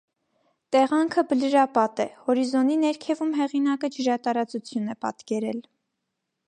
[0.75, 5.63] Տեղանքը բլրապատ է, հորիզոնի ներքևում հեղինակը ջրատարածություն է պատկերել։